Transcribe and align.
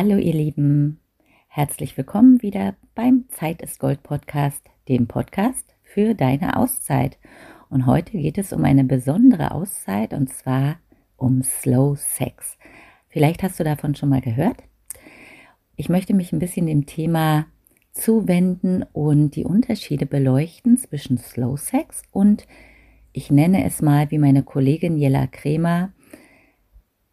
Hallo 0.00 0.16
ihr 0.16 0.32
Lieben, 0.32 1.00
herzlich 1.48 1.96
willkommen 1.96 2.40
wieder 2.40 2.76
beim 2.94 3.24
Zeit 3.30 3.62
ist 3.62 3.80
Gold 3.80 4.04
Podcast, 4.04 4.64
dem 4.88 5.08
Podcast 5.08 5.74
für 5.82 6.14
deine 6.14 6.56
Auszeit. 6.56 7.18
Und 7.68 7.84
heute 7.84 8.12
geht 8.12 8.38
es 8.38 8.52
um 8.52 8.64
eine 8.64 8.84
besondere 8.84 9.50
Auszeit 9.50 10.12
und 10.12 10.32
zwar 10.32 10.76
um 11.16 11.42
Slow 11.42 11.96
Sex. 11.96 12.56
Vielleicht 13.08 13.42
hast 13.42 13.58
du 13.58 13.64
davon 13.64 13.96
schon 13.96 14.10
mal 14.10 14.20
gehört. 14.20 14.62
Ich 15.74 15.88
möchte 15.88 16.14
mich 16.14 16.32
ein 16.32 16.38
bisschen 16.38 16.66
dem 16.66 16.86
Thema 16.86 17.46
zuwenden 17.90 18.84
und 18.92 19.34
die 19.34 19.44
Unterschiede 19.44 20.06
beleuchten 20.06 20.76
zwischen 20.76 21.18
Slow 21.18 21.56
Sex 21.56 22.02
und 22.12 22.46
ich 23.12 23.32
nenne 23.32 23.64
es 23.64 23.82
mal 23.82 24.12
wie 24.12 24.18
meine 24.18 24.44
Kollegin 24.44 24.96
Jella 24.96 25.26
Kremer 25.26 25.92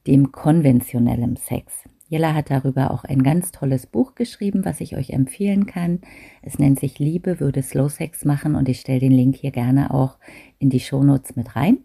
dem 0.06 0.31
konventionellen 0.31 1.36
Sex. 1.36 1.73
Jella 2.08 2.36
hat 2.36 2.52
darüber 2.52 2.91
auch 2.91 3.04
ein 3.04 3.23
ganz 3.23 3.52
tolles 3.52 3.88
Buch 3.88 4.14
geschrieben, 4.14 4.64
was 4.64 4.80
ich 4.80 4.95
euch 4.95 5.09
empfehlen 5.09 5.66
kann. 5.66 6.02
Es 6.44 6.59
nennt 6.59 6.80
sich 6.80 7.00
Liebe 7.00 7.40
würde 7.40 7.64
Slow 7.64 7.90
Sex 7.90 8.26
machen 8.26 8.55
und 8.55 8.70
ich 8.70 8.80
stelle 8.80 9.00
den 9.00 9.12
Link 9.12 9.36
hier 9.36 9.52
gerne 9.52 9.91
auch 9.91 10.18
in 10.59 10.70
die 10.70 10.80
Shownotes 10.80 11.36
mit 11.36 11.55
rein. 11.55 11.80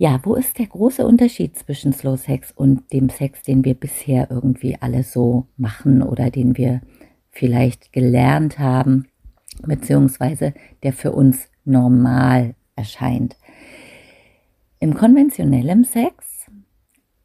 Ja, 0.00 0.20
wo 0.22 0.36
ist 0.36 0.60
der 0.60 0.66
große 0.66 1.04
Unterschied 1.04 1.58
zwischen 1.58 1.92
Slow 1.92 2.16
Sex 2.16 2.52
und 2.52 2.92
dem 2.92 3.08
Sex, 3.08 3.42
den 3.42 3.64
wir 3.64 3.74
bisher 3.74 4.30
irgendwie 4.30 4.76
alle 4.78 5.02
so 5.02 5.46
machen 5.56 6.00
oder 6.02 6.30
den 6.30 6.56
wir 6.56 6.80
vielleicht 7.32 7.92
gelernt 7.92 8.60
haben, 8.60 9.08
beziehungsweise 9.66 10.54
der 10.84 10.92
für 10.92 11.10
uns 11.10 11.48
normal 11.64 12.54
erscheint? 12.76 13.36
Im 14.78 14.94
konventionellen 14.94 15.82
Sex 15.82 16.27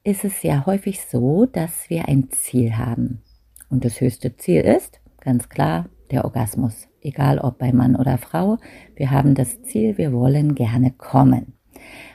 ist 0.04 0.26
es 0.26 0.44
ja 0.44 0.66
häufig 0.66 1.02
so, 1.02 1.46
dass 1.46 1.90
wir 1.90 2.08
ein 2.08 2.30
Ziel 2.30 2.78
haben. 2.78 3.22
Und 3.70 3.86
das 3.86 4.02
höchste 4.02 4.36
Ziel 4.36 4.62
ist, 4.62 5.00
ganz 5.22 5.50
klar, 5.50 5.90
der 6.12 6.26
Orgasmus. 6.26 6.88
Egal 7.02 7.40
ob 7.40 7.58
bei 7.58 7.72
Mann 7.72 7.96
oder 7.96 8.18
Frau, 8.18 8.58
wir 8.96 9.12
haben 9.12 9.34
das 9.34 9.62
Ziel, 9.64 9.98
wir 9.98 10.12
wollen 10.12 10.56
gerne 10.56 10.92
kommen. 10.92 11.54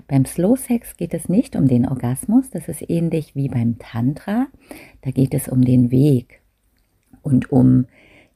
Beim 0.07 0.25
Slow 0.25 0.57
Sex 0.57 0.97
geht 0.97 1.15
es 1.15 1.29
nicht 1.29 1.57
um 1.57 1.67
den 1.67 1.87
Orgasmus, 1.87 2.51
das 2.51 2.69
ist 2.69 2.89
ähnlich 2.89 3.35
wie 3.35 3.49
beim 3.49 3.79
Tantra. 3.79 4.47
Da 5.03 5.11
geht 5.11 5.35
es 5.35 5.49
um 5.49 5.63
den 5.63 5.91
Weg 5.91 6.41
und 7.23 7.51
um 7.53 7.87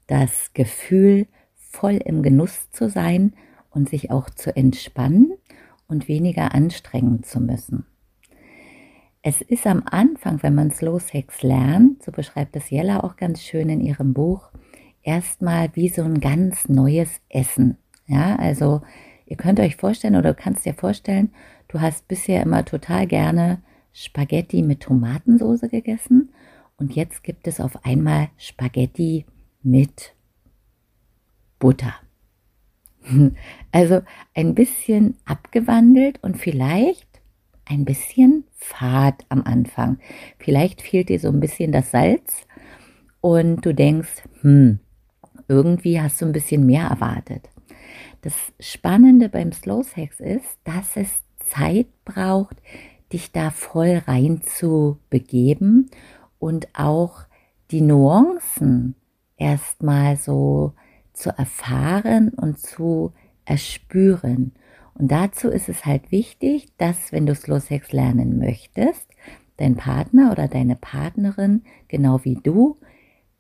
das 0.06 0.52
Gefühl, 0.52 1.26
voll 1.54 1.98
im 2.04 2.22
Genuss 2.22 2.70
zu 2.70 2.88
sein 2.90 3.34
und 3.70 3.88
sich 3.88 4.10
auch 4.10 4.28
zu 4.28 4.54
entspannen 4.54 5.32
und 5.88 6.08
weniger 6.08 6.54
anstrengen 6.54 7.22
zu 7.22 7.40
müssen. 7.40 7.86
Es 9.24 9.40
ist 9.40 9.68
am 9.68 9.84
Anfang, 9.86 10.42
wenn 10.42 10.56
man 10.56 10.72
Slow 10.72 10.98
Sex 10.98 11.42
lernt, 11.42 12.02
so 12.02 12.10
beschreibt 12.10 12.56
es 12.56 12.70
Jella 12.70 13.04
auch 13.04 13.14
ganz 13.14 13.40
schön 13.40 13.68
in 13.68 13.80
ihrem 13.80 14.14
Buch, 14.14 14.50
erstmal 15.04 15.70
wie 15.74 15.88
so 15.88 16.02
ein 16.02 16.18
ganz 16.18 16.68
neues 16.68 17.20
Essen. 17.28 17.78
Ja, 18.08 18.34
also 18.34 18.82
ihr 19.26 19.36
könnt 19.36 19.60
euch 19.60 19.76
vorstellen 19.76 20.16
oder 20.16 20.34
du 20.34 20.42
kannst 20.42 20.66
dir 20.66 20.74
vorstellen, 20.74 21.32
du 21.68 21.80
hast 21.80 22.08
bisher 22.08 22.42
immer 22.42 22.64
total 22.64 23.06
gerne 23.06 23.62
Spaghetti 23.92 24.60
mit 24.60 24.80
Tomatensoße 24.80 25.68
gegessen 25.68 26.32
und 26.76 26.96
jetzt 26.96 27.22
gibt 27.22 27.46
es 27.46 27.60
auf 27.60 27.84
einmal 27.84 28.28
Spaghetti 28.36 29.24
mit 29.62 30.16
Butter. 31.60 31.94
Also 33.74 34.02
ein 34.34 34.54
bisschen 34.54 35.16
abgewandelt 35.24 36.22
und 36.22 36.36
vielleicht 36.36 37.11
ein 37.64 37.84
bisschen 37.84 38.44
fad 38.56 39.24
am 39.28 39.42
Anfang. 39.42 39.98
Vielleicht 40.38 40.82
fehlt 40.82 41.08
dir 41.08 41.18
so 41.18 41.28
ein 41.28 41.40
bisschen 41.40 41.72
das 41.72 41.90
Salz 41.90 42.46
und 43.20 43.64
du 43.64 43.74
denkst, 43.74 44.22
hm, 44.40 44.80
irgendwie 45.48 46.00
hast 46.00 46.20
du 46.20 46.26
ein 46.26 46.32
bisschen 46.32 46.66
mehr 46.66 46.86
erwartet. 46.86 47.48
Das 48.22 48.34
Spannende 48.60 49.28
beim 49.28 49.52
Slow 49.52 49.82
Sex 49.82 50.20
ist, 50.20 50.58
dass 50.64 50.96
es 50.96 51.08
Zeit 51.46 51.88
braucht, 52.04 52.56
dich 53.12 53.32
da 53.32 53.50
voll 53.50 54.02
rein 54.06 54.42
zu 54.42 54.98
begeben 55.10 55.90
und 56.38 56.68
auch 56.74 57.24
die 57.70 57.80
Nuancen 57.80 58.94
erstmal 59.36 60.16
so 60.16 60.74
zu 61.12 61.30
erfahren 61.30 62.30
und 62.30 62.58
zu 62.58 63.12
erspüren. 63.44 64.52
Und 64.94 65.10
dazu 65.10 65.48
ist 65.48 65.68
es 65.68 65.84
halt 65.86 66.10
wichtig, 66.10 66.68
dass 66.78 67.12
wenn 67.12 67.26
du 67.26 67.34
Slow 67.34 67.60
Sex 67.60 67.92
lernen 67.92 68.38
möchtest, 68.38 69.08
dein 69.56 69.76
Partner 69.76 70.32
oder 70.32 70.48
deine 70.48 70.76
Partnerin, 70.76 71.62
genau 71.88 72.20
wie 72.24 72.36
du, 72.36 72.76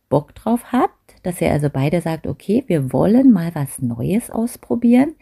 Bock 0.08 0.34
drauf 0.34 0.72
habt, 0.72 1.14
dass 1.22 1.40
ihr 1.40 1.50
also 1.50 1.70
beide 1.70 2.00
sagt, 2.00 2.26
okay, 2.26 2.64
wir 2.66 2.92
wollen 2.92 3.32
mal 3.32 3.54
was 3.54 3.80
Neues 3.80 4.30
ausprobieren. 4.30 5.14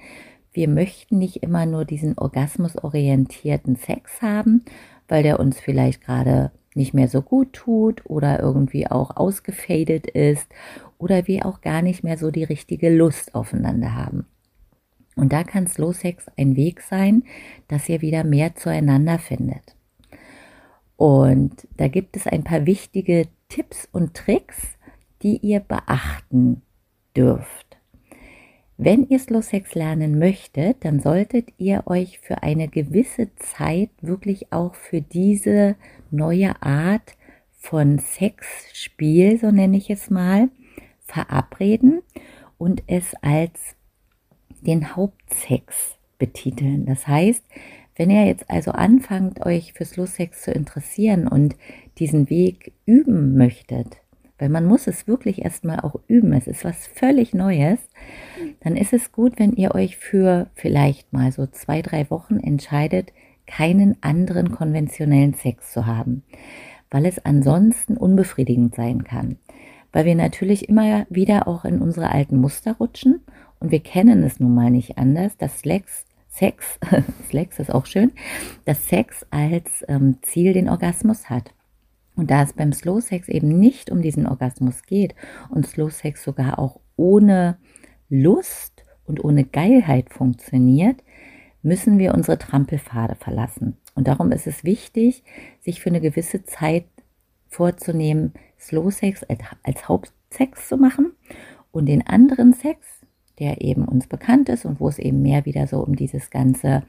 Wir 0.53 0.69
möchten 0.69 1.19
nicht 1.19 1.43
immer 1.45 1.65
nur 1.65 1.85
diesen 1.85 2.19
orgasmusorientierten 2.19 3.77
Sex 3.77 4.21
haben, 4.21 4.65
weil 5.07 5.23
der 5.23 5.39
uns 5.39 5.61
vielleicht 5.61 6.03
gerade 6.03 6.51
nicht 6.75 6.95
mehr 6.95 7.09
so 7.09 7.23
gut 7.23 7.53
tut 7.53 8.03
oder 8.07 8.41
irgendwie 8.41 8.89
auch 8.89 9.17
ausgefadet 9.17 10.07
ist 10.07 10.49
oder 10.99 11.27
wir 11.27 11.47
auch 11.47 11.61
gar 11.61 11.83
nicht 11.83 12.03
mehr 12.03 12.19
so 12.19 12.31
die 12.31 12.45
richtige 12.45 12.95
Lust 12.95 13.35
aufeinander 13.35 13.95
haben. 13.95 14.27
Und 15.21 15.35
da 15.35 15.45
kann 15.45 15.67
Slow 15.67 15.93
Sex 15.93 16.25
ein 16.39 16.57
Weg 16.57 16.81
sein, 16.81 17.25
dass 17.69 17.91
ihr 17.91 18.01
wieder 18.01 18.25
mehr 18.25 18.55
zueinander 18.55 19.19
findet. 19.19 19.77
Und 20.97 21.69
da 21.77 21.89
gibt 21.89 22.17
es 22.17 22.27
ein 22.27 22.43
paar 22.43 22.65
wichtige 22.65 23.29
Tipps 23.51 23.87
und 23.93 24.15
Tricks, 24.15 24.79
die 25.23 25.37
ihr 25.37 25.61
beachten 25.61 26.63
dürft. 27.15 27.77
Wenn 28.79 29.07
ihr 29.11 29.19
Slow 29.19 29.43
Sex 29.43 29.75
lernen 29.75 30.19
möchtet, 30.19 30.87
dann 30.87 31.01
solltet 31.01 31.49
ihr 31.59 31.83
euch 31.85 32.19
für 32.21 32.43
eine 32.43 32.69
gewisse 32.69 33.29
Zeit 33.37 33.91
wirklich 34.01 34.55
auch 34.55 34.75
für 34.75 35.03
diese 35.03 35.77
neue 36.11 36.63
Art 36.63 37.15
von 37.59 37.99
Sexspiel, 37.99 39.39
so 39.39 39.51
nenne 39.51 39.77
ich 39.77 39.91
es 39.91 40.09
mal, 40.09 40.49
verabreden 41.05 42.01
und 42.57 42.83
es 42.87 43.15
als 43.21 43.77
den 44.60 44.97
Hauptsex 44.97 45.97
betiteln. 46.19 46.87
Das 46.87 47.06
heißt, 47.06 47.43
wenn 47.97 48.10
ihr 48.10 48.25
jetzt 48.25 48.48
also 48.48 48.71
anfangt, 48.71 49.44
euch 49.44 49.72
für 49.75 49.84
Slow-Sex 49.84 50.43
zu 50.43 50.53
interessieren 50.53 51.28
und 51.28 51.56
diesen 51.98 52.31
Weg 52.31 52.72
üben 52.87 53.37
möchtet, 53.37 53.98
weil 54.38 54.48
man 54.48 54.65
muss 54.65 54.87
es 54.87 55.06
wirklich 55.06 55.43
erstmal 55.43 55.81
auch 55.81 55.97
üben, 56.09 56.32
es 56.32 56.47
ist 56.47 56.65
was 56.65 56.87
völlig 56.87 57.34
Neues, 57.34 57.78
dann 58.60 58.76
ist 58.76 58.94
es 58.94 59.12
gut, 59.12 59.38
wenn 59.38 59.53
ihr 59.53 59.75
euch 59.75 59.98
für 59.98 60.48
vielleicht 60.54 61.12
mal 61.12 61.31
so 61.31 61.47
zwei, 61.47 61.82
drei 61.82 62.09
Wochen 62.09 62.38
entscheidet, 62.38 63.12
keinen 63.47 63.97
anderen 64.03 64.53
konventionellen 64.53 65.34
Sex 65.34 65.72
zu 65.72 65.84
haben, 65.87 66.22
weil 66.91 67.04
es 67.04 67.22
ansonsten 67.25 67.98
unbefriedigend 67.98 68.75
sein 68.75 69.04
kann. 69.04 69.37
Weil 69.92 70.04
wir 70.04 70.15
natürlich 70.15 70.69
immer 70.69 71.04
wieder 71.10 71.48
auch 71.48 71.65
in 71.65 71.82
unsere 71.82 72.10
alten 72.10 72.38
Muster 72.38 72.77
rutschen 72.78 73.21
und 73.60 73.71
wir 73.71 73.81
kennen 73.81 74.25
es 74.25 74.41
nun 74.41 74.54
mal 74.54 74.71
nicht 74.71 74.98
anders, 74.98 75.37
dass 75.37 75.60
Sex, 75.60 76.06
Sex, 76.28 76.78
Sex 77.31 77.59
ist 77.59 77.72
auch 77.72 77.87
schön, 77.87 78.12
dass 78.65 78.88
Sex 78.88 79.26
als 79.31 79.84
ähm, 79.88 80.16
Ziel 80.22 80.53
den 80.53 80.69
Orgasmus 80.69 81.28
hat. 81.28 81.54
Und 82.16 82.31
da 82.31 82.43
es 82.43 82.53
beim 82.53 82.72
Slow 82.72 83.00
Sex 83.00 83.28
eben 83.28 83.48
nicht 83.48 83.91
um 83.91 84.03
diesen 84.03 84.26
Orgasmus 84.26 84.82
geht 84.82 85.15
und 85.48 85.66
Slow 85.66 85.91
Sex 85.91 86.25
sogar 86.25 86.59
auch 86.59 86.81
ohne 86.97 87.59
Lust 88.09 88.84
und 89.04 89.25
ohne 89.25 89.45
Geilheit 89.45 90.10
funktioniert, 90.10 91.03
müssen 91.63 91.98
wir 91.98 92.15
unsere 92.15 92.39
Trampelpfade 92.39 93.16
verlassen. 93.16 93.77
Und 93.95 94.09
darum 94.09 94.33
ist 94.33 94.47
es 94.47 94.65
wichtig, 94.65 95.22
sich 95.60 95.80
für 95.80 95.91
eine 95.91 96.01
gewisse 96.01 96.45
Zeit 96.45 96.86
vorzunehmen, 97.48 98.33
Slow 98.59 98.91
Sex 98.91 99.24
als 99.63 99.89
Hauptsex 99.89 100.68
zu 100.68 100.77
machen 100.77 101.13
und 101.72 101.86
den 101.86 102.06
anderen 102.06 102.53
Sex 102.53 103.00
der 103.41 103.63
eben 103.63 103.84
uns 103.84 104.07
bekannt 104.07 104.48
ist 104.48 104.65
und 104.65 104.78
wo 104.78 104.89
es 104.89 104.98
eben 104.98 105.22
mehr 105.22 105.47
wieder 105.47 105.66
so 105.66 105.81
um 105.81 105.97
dieses 105.97 106.31
ganze 106.31 106.83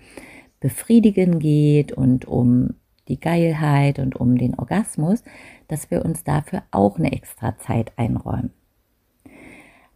Befriedigen 0.59 1.39
geht 1.39 1.91
und 1.91 2.25
um 2.25 2.75
die 3.07 3.19
Geilheit 3.19 3.97
und 3.97 4.15
um 4.15 4.37
den 4.37 4.53
Orgasmus, 4.55 5.23
dass 5.67 5.89
wir 5.89 6.05
uns 6.05 6.23
dafür 6.23 6.63
auch 6.69 6.99
eine 6.99 7.11
extra 7.11 7.57
Zeit 7.57 7.91
einräumen. 7.97 8.51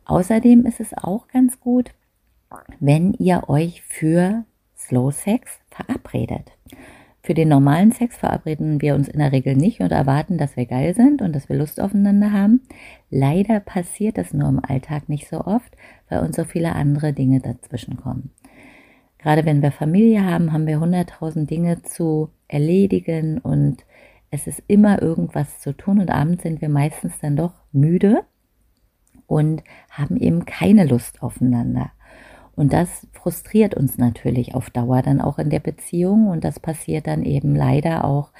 Außerdem 0.05 0.65
ist 0.65 0.79
es 0.79 0.93
auch 0.95 1.27
ganz 1.27 1.59
gut, 1.59 1.91
wenn 2.79 3.13
ihr 3.13 3.43
euch 3.47 3.81
für 3.81 4.45
Slow 4.77 5.11
Sex 5.11 5.59
verabredet. 5.69 6.51
Für 7.25 7.33
den 7.33 7.49
normalen 7.49 7.91
Sex 7.91 8.17
verabreden 8.17 8.83
wir 8.83 8.93
uns 8.93 9.07
in 9.07 9.17
der 9.17 9.31
Regel 9.31 9.55
nicht 9.55 9.79
und 9.79 9.91
erwarten, 9.91 10.37
dass 10.37 10.55
wir 10.55 10.67
geil 10.67 10.93
sind 10.93 11.23
und 11.23 11.33
dass 11.33 11.49
wir 11.49 11.55
Lust 11.55 11.81
aufeinander 11.81 12.31
haben. 12.31 12.61
Leider 13.09 13.59
passiert 13.59 14.19
das 14.19 14.31
nur 14.31 14.47
im 14.47 14.63
Alltag 14.63 15.09
nicht 15.09 15.27
so 15.27 15.41
oft, 15.41 15.75
weil 16.07 16.19
uns 16.19 16.35
so 16.35 16.43
viele 16.43 16.73
andere 16.73 17.13
Dinge 17.13 17.39
dazwischen 17.39 17.97
kommen. 17.97 18.29
Gerade 19.17 19.43
wenn 19.43 19.63
wir 19.63 19.71
Familie 19.71 20.23
haben, 20.23 20.53
haben 20.53 20.67
wir 20.67 20.79
hunderttausend 20.79 21.49
Dinge 21.49 21.81
zu 21.81 22.29
erledigen 22.47 23.39
und 23.39 23.83
es 24.29 24.45
ist 24.45 24.61
immer 24.67 25.01
irgendwas 25.01 25.59
zu 25.61 25.75
tun 25.75 25.99
und 25.99 26.11
abends 26.11 26.43
sind 26.43 26.61
wir 26.61 26.69
meistens 26.69 27.17
dann 27.21 27.35
doch 27.35 27.53
müde 27.71 28.21
und 29.25 29.63
haben 29.89 30.17
eben 30.17 30.45
keine 30.45 30.85
Lust 30.85 31.23
aufeinander. 31.23 31.89
Und 32.55 32.71
das 32.71 33.07
frustriert 33.11 33.75
uns 33.75 33.97
natürlich 33.97 34.55
auf 34.55 34.69
Dauer 34.69 35.01
dann 35.01 35.19
auch 35.19 35.39
in 35.39 35.49
der 35.49 35.59
Beziehung 35.59 36.27
und 36.27 36.43
das 36.43 36.59
passiert 36.59 37.07
dann 37.07 37.23
eben 37.23 37.53
leider 37.53 38.05
auch, 38.05 38.31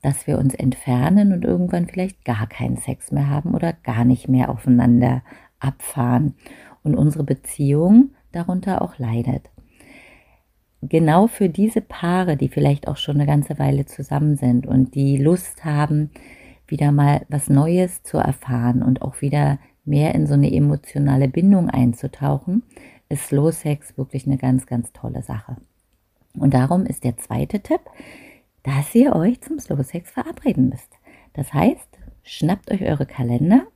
dass 0.00 0.26
wir 0.26 0.38
uns 0.38 0.54
entfernen 0.54 1.32
und 1.32 1.44
irgendwann 1.44 1.86
vielleicht 1.86 2.24
gar 2.24 2.46
keinen 2.46 2.76
Sex 2.76 3.10
mehr 3.10 3.28
haben 3.28 3.54
oder 3.54 3.72
gar 3.72 4.04
nicht 4.04 4.28
mehr 4.28 4.50
aufeinander 4.50 5.22
abfahren 5.58 6.34
und 6.82 6.94
unsere 6.94 7.24
Beziehung 7.24 8.10
darunter 8.30 8.82
auch 8.82 8.98
leidet. 8.98 9.50
Genau 10.82 11.26
für 11.26 11.48
diese 11.48 11.80
Paare, 11.80 12.36
die 12.36 12.48
vielleicht 12.48 12.86
auch 12.86 12.98
schon 12.98 13.16
eine 13.16 13.26
ganze 13.26 13.58
Weile 13.58 13.86
zusammen 13.86 14.36
sind 14.36 14.66
und 14.66 14.94
die 14.94 15.16
Lust 15.16 15.64
haben, 15.64 16.10
wieder 16.66 16.92
mal 16.92 17.22
was 17.28 17.48
Neues 17.48 18.02
zu 18.02 18.18
erfahren 18.18 18.82
und 18.82 19.02
auch 19.02 19.20
wieder 19.22 19.58
mehr 19.84 20.14
in 20.14 20.26
so 20.26 20.34
eine 20.34 20.52
emotionale 20.52 21.28
Bindung 21.28 21.70
einzutauchen, 21.70 22.62
ist 23.08 23.28
Slow 23.28 23.52
Sex 23.52 23.96
wirklich 23.96 24.26
eine 24.26 24.38
ganz, 24.38 24.66
ganz 24.66 24.92
tolle 24.92 25.22
Sache. 25.22 25.56
Und 26.38 26.54
darum 26.54 26.86
ist 26.86 27.04
der 27.04 27.16
zweite 27.16 27.60
Tipp, 27.60 27.80
dass 28.62 28.94
ihr 28.94 29.14
euch 29.14 29.40
zum 29.40 29.58
Slow 29.58 29.82
Sex 29.82 30.10
verabreden 30.10 30.68
müsst. 30.68 30.90
Das 31.34 31.52
heißt, 31.52 31.88
schnappt 32.22 32.70
euch 32.70 32.82
eure 32.82 33.06
Kalender, 33.06 33.66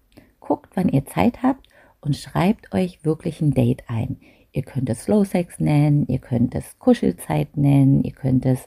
guckt, 0.40 0.70
wann 0.74 0.88
ihr 0.88 1.06
Zeit 1.06 1.42
habt 1.42 1.68
und 2.00 2.16
schreibt 2.16 2.72
euch 2.72 3.04
wirklich 3.04 3.40
ein 3.40 3.52
Date 3.52 3.84
ein. 3.88 4.18
Ihr 4.52 4.62
könnt 4.62 4.88
es 4.88 5.04
Slow 5.04 5.24
Sex 5.24 5.60
nennen, 5.60 6.06
ihr 6.08 6.18
könnt 6.18 6.54
es 6.54 6.78
Kuschelzeit 6.78 7.56
nennen, 7.56 8.02
ihr 8.02 8.12
könnt 8.12 8.46
es 8.46 8.66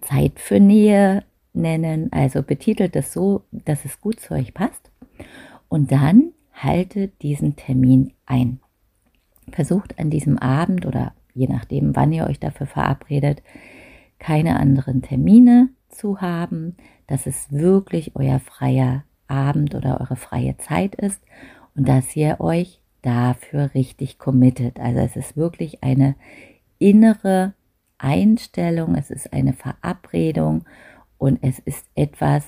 Zeit 0.00 0.40
für 0.40 0.58
Nähe 0.58 1.24
nennen. 1.52 2.10
Also 2.12 2.42
betitelt 2.42 2.96
es 2.96 3.12
so, 3.12 3.42
dass 3.52 3.84
es 3.84 4.00
gut 4.00 4.18
zu 4.18 4.34
euch 4.34 4.54
passt. 4.54 4.90
Und 5.68 5.92
dann 5.92 6.32
haltet 6.54 7.22
diesen 7.22 7.56
Termin 7.56 8.12
ein. 8.24 8.60
Versucht 9.50 9.98
an 9.98 10.10
diesem 10.10 10.38
Abend 10.38 10.86
oder 10.86 11.12
je 11.34 11.46
nachdem, 11.46 11.94
wann 11.94 12.12
ihr 12.12 12.26
euch 12.26 12.40
dafür 12.40 12.66
verabredet, 12.66 13.42
keine 14.18 14.58
anderen 14.58 15.02
Termine 15.02 15.68
zu 15.88 16.20
haben, 16.20 16.76
dass 17.06 17.26
es 17.26 17.52
wirklich 17.52 18.16
euer 18.16 18.40
freier 18.40 19.04
Abend 19.28 19.74
oder 19.74 20.00
eure 20.00 20.16
freie 20.16 20.56
Zeit 20.56 20.94
ist 20.94 21.20
und 21.74 21.88
dass 21.88 22.16
ihr 22.16 22.40
euch 22.40 22.80
dafür 23.02 23.74
richtig 23.74 24.18
committet. 24.18 24.80
Also 24.80 25.00
es 25.00 25.16
ist 25.16 25.36
wirklich 25.36 25.82
eine 25.82 26.16
innere 26.78 27.54
Einstellung, 27.98 28.94
es 28.94 29.10
ist 29.10 29.32
eine 29.32 29.52
Verabredung 29.52 30.64
und 31.18 31.38
es 31.42 31.58
ist 31.60 31.86
etwas, 31.94 32.44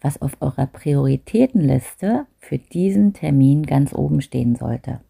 was 0.00 0.22
auf 0.22 0.36
eurer 0.40 0.66
Prioritätenliste 0.66 2.26
für 2.38 2.58
diesen 2.58 3.12
Termin 3.12 3.64
ganz 3.64 3.92
oben 3.92 4.20
stehen 4.20 4.54
sollte. 4.54 5.00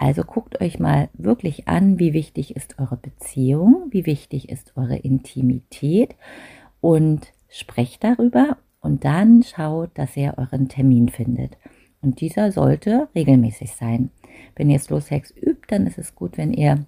Also 0.00 0.22
guckt 0.22 0.60
euch 0.60 0.78
mal 0.78 1.08
wirklich 1.14 1.66
an, 1.66 1.98
wie 1.98 2.12
wichtig 2.12 2.54
ist 2.54 2.78
eure 2.78 2.96
Beziehung, 2.96 3.88
wie 3.90 4.06
wichtig 4.06 4.48
ist 4.48 4.76
eure 4.76 4.96
Intimität 4.96 6.14
und 6.80 7.32
sprecht 7.48 8.04
darüber 8.04 8.58
und 8.80 9.04
dann 9.04 9.42
schaut, 9.42 9.90
dass 9.94 10.16
ihr 10.16 10.34
euren 10.36 10.68
Termin 10.68 11.08
findet. 11.08 11.56
Und 12.00 12.20
dieser 12.20 12.52
sollte 12.52 13.08
regelmäßig 13.16 13.72
sein. 13.72 14.10
Wenn 14.54 14.70
ihr 14.70 14.78
Slow 14.78 15.00
Sex 15.00 15.32
übt, 15.32 15.66
dann 15.66 15.88
ist 15.88 15.98
es 15.98 16.14
gut, 16.14 16.38
wenn 16.38 16.52
ihr 16.52 16.86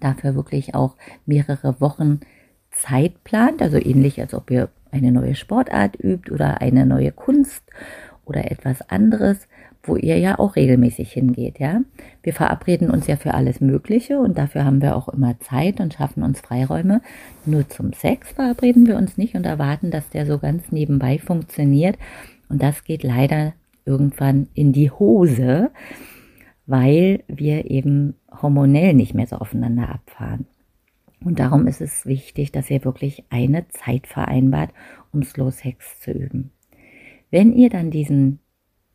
dafür 0.00 0.34
wirklich 0.34 0.74
auch 0.74 0.96
mehrere 1.26 1.82
Wochen 1.82 2.20
Zeit 2.70 3.24
plant, 3.24 3.60
also 3.60 3.76
ähnlich 3.76 4.18
als 4.22 4.32
ob 4.32 4.50
ihr 4.50 4.70
eine 4.90 5.12
neue 5.12 5.34
Sportart 5.34 6.02
übt 6.02 6.32
oder 6.32 6.62
eine 6.62 6.86
neue 6.86 7.12
Kunst 7.12 7.62
oder 8.24 8.50
etwas 8.50 8.80
anderes, 8.88 9.48
wo 9.82 9.96
ihr 9.96 10.18
ja 10.18 10.38
auch 10.38 10.54
regelmäßig 10.54 11.12
hingeht, 11.12 11.58
ja. 11.58 11.80
Wir 12.22 12.32
verabreden 12.32 12.90
uns 12.90 13.06
ja 13.06 13.16
für 13.16 13.34
alles 13.34 13.60
Mögliche 13.60 14.18
und 14.18 14.38
dafür 14.38 14.64
haben 14.64 14.80
wir 14.80 14.96
auch 14.96 15.08
immer 15.08 15.38
Zeit 15.40 15.80
und 15.80 15.94
schaffen 15.94 16.22
uns 16.22 16.40
Freiräume. 16.40 17.00
Nur 17.44 17.68
zum 17.68 17.92
Sex 17.92 18.32
verabreden 18.32 18.86
wir 18.86 18.96
uns 18.96 19.16
nicht 19.16 19.34
und 19.34 19.44
erwarten, 19.44 19.90
dass 19.90 20.08
der 20.10 20.26
so 20.26 20.38
ganz 20.38 20.70
nebenbei 20.70 21.18
funktioniert. 21.18 21.98
Und 22.48 22.62
das 22.62 22.84
geht 22.84 23.02
leider 23.02 23.54
irgendwann 23.84 24.48
in 24.54 24.72
die 24.72 24.90
Hose, 24.90 25.70
weil 26.66 27.24
wir 27.26 27.70
eben 27.70 28.14
hormonell 28.40 28.94
nicht 28.94 29.14
mehr 29.14 29.26
so 29.26 29.36
aufeinander 29.36 29.88
abfahren. 29.88 30.46
Und 31.24 31.38
darum 31.38 31.66
ist 31.66 31.80
es 31.80 32.06
wichtig, 32.06 32.52
dass 32.52 32.70
ihr 32.70 32.84
wirklich 32.84 33.24
eine 33.30 33.68
Zeit 33.68 34.06
vereinbart, 34.06 34.70
um 35.12 35.22
Slow 35.22 35.50
Sex 35.50 36.00
zu 36.00 36.12
üben. 36.12 36.50
Wenn 37.30 37.52
ihr 37.52 37.70
dann 37.70 37.90
diesen 37.90 38.40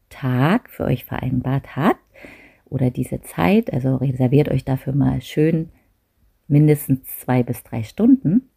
Tag 0.09 0.69
für 0.69 0.86
euch 0.86 1.06
vereinbart 1.06 1.75
habt 1.75 2.00
oder 2.65 2.89
diese 2.89 3.21
Zeit, 3.21 3.71
also 3.74 3.95
reserviert 3.95 4.50
euch 4.50 4.65
dafür 4.65 4.94
mal 4.94 5.21
schön 5.21 5.69
mindestens 6.48 7.00
zwei 7.19 7.44
bis 7.44 7.63
drei 7.63 7.83
Stunden, 7.83 8.50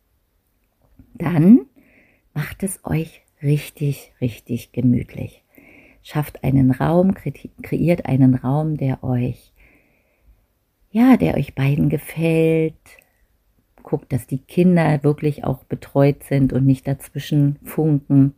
dann 1.15 1.67
macht 2.35 2.63
es 2.63 2.85
euch 2.85 3.23
richtig, 3.43 4.13
richtig 4.21 4.73
gemütlich 4.73 5.43
schafft 6.03 6.43
einen 6.45 6.71
Raum, 6.71 7.15
kreiert 7.63 8.07
einen 8.07 8.35
Raum, 8.35 8.77
der 8.77 9.03
euch, 9.05 9.53
ja, 10.91 11.17
der 11.17 11.37
euch 11.37 11.55
beiden 11.55 11.89
gefällt. 11.89 12.75
Guckt, 13.83 14.13
dass 14.13 14.27
die 14.27 14.39
Kinder 14.39 15.03
wirklich 15.03 15.45
auch 15.45 15.65
betreut 15.65 16.25
sind 16.25 16.53
und 16.53 16.67
nicht 16.67 16.87
dazwischen 16.87 17.59
funken. 17.65 18.35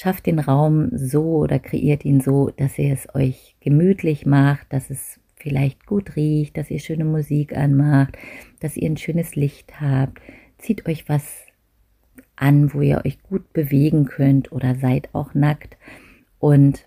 Schafft 0.00 0.26
den 0.26 0.38
Raum 0.38 0.90
so 0.96 1.38
oder 1.38 1.58
kreiert 1.58 2.04
ihn 2.04 2.20
so, 2.20 2.50
dass 2.50 2.78
ihr 2.78 2.92
es 2.92 3.12
euch 3.16 3.56
gemütlich 3.58 4.26
macht, 4.26 4.72
dass 4.72 4.90
es 4.90 5.18
vielleicht 5.34 5.86
gut 5.86 6.14
riecht, 6.14 6.56
dass 6.56 6.70
ihr 6.70 6.78
schöne 6.78 7.04
Musik 7.04 7.56
anmacht, 7.56 8.16
dass 8.60 8.76
ihr 8.76 8.88
ein 8.88 8.96
schönes 8.96 9.34
Licht 9.34 9.80
habt. 9.80 10.20
Zieht 10.56 10.86
euch 10.86 11.08
was 11.08 11.24
an, 12.36 12.72
wo 12.72 12.80
ihr 12.80 13.02
euch 13.04 13.20
gut 13.24 13.52
bewegen 13.52 14.04
könnt 14.04 14.52
oder 14.52 14.76
seid 14.76 15.12
auch 15.16 15.34
nackt 15.34 15.76
und 16.38 16.86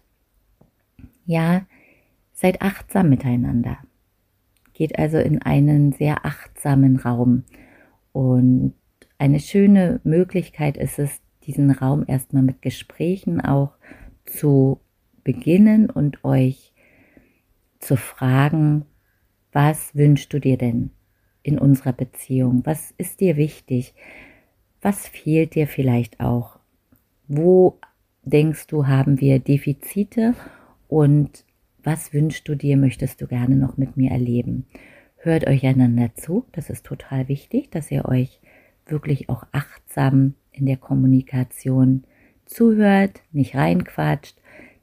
ja, 1.26 1.66
seid 2.32 2.62
achtsam 2.62 3.10
miteinander. 3.10 3.78
Geht 4.72 4.98
also 4.98 5.18
in 5.18 5.42
einen 5.42 5.92
sehr 5.92 6.26
achtsamen 6.26 6.96
Raum. 6.96 7.44
Und 8.14 8.74
eine 9.18 9.42
schöne 9.42 10.00
Möglichkeit 10.06 10.78
ist 10.78 10.98
es, 10.98 11.21
diesen 11.46 11.72
Raum 11.72 12.06
erstmal 12.08 12.44
mit 12.44 12.62
Gesprächen 12.62 13.42
auch 13.42 13.74
zu 14.26 14.80
beginnen 15.24 15.90
und 15.90 16.24
euch 16.24 16.74
zu 17.80 17.98
fragen, 17.98 18.86
was 19.52 19.96
wünschst 19.96 20.32
du 20.34 20.40
dir 20.40 20.58
denn 20.58 20.92
in 21.44 21.60
unserer 21.60 21.94
Beziehung? 21.94 22.62
Was 22.66 22.94
ist 22.98 23.20
dir 23.20 23.36
wichtig? 23.36 23.94
Was 24.82 25.08
fehlt 25.08 25.56
dir 25.56 25.68
vielleicht 25.68 26.20
auch? 26.20 26.60
Wo 27.28 27.80
denkst 28.24 28.68
du, 28.68 28.88
haben 28.88 29.20
wir 29.20 29.40
Defizite 29.40 30.36
und 30.88 31.46
was 31.84 32.14
wünschst 32.14 32.48
du 32.48 32.56
dir, 32.56 32.78
möchtest 32.78 33.22
du 33.22 33.28
gerne 33.28 33.56
noch 33.56 33.78
mit 33.78 33.98
mir 33.98 34.12
erleben? 34.12 34.66
Hört 35.18 35.48
euch 35.48 35.66
einander 35.66 36.14
zu, 36.16 36.46
das 36.52 36.70
ist 36.70 36.86
total 36.86 37.28
wichtig, 37.28 37.72
dass 37.72 37.92
ihr 37.92 38.06
euch 38.06 38.40
wirklich 38.86 39.30
auch 39.30 39.46
achtsam 39.52 40.36
in 40.62 40.68
der 40.68 40.78
Kommunikation 40.78 42.06
zuhört, 42.46 43.22
nicht 43.34 43.56
reinquatscht, 43.56 44.38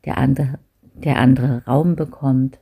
der 0.05 0.19
andere, 0.19 0.59
der 0.95 1.19
andere 1.19 1.65
Raum 1.65 1.97
bekommt, 1.97 2.59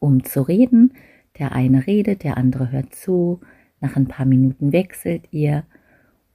um 0.00 0.24
zu 0.24 0.42
reden. 0.42 0.94
Der 1.38 1.52
eine 1.52 1.86
redet, 1.86 2.24
der 2.24 2.36
andere 2.36 2.72
hört 2.72 2.94
zu, 2.94 3.40
nach 3.80 3.94
ein 3.94 4.08
paar 4.08 4.26
Minuten 4.26 4.72
wechselt 4.72 5.28
ihr 5.30 5.64